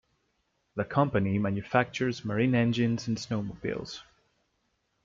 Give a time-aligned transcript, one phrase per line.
[0.73, 4.01] The company manufactures marine engines and snowmobiles.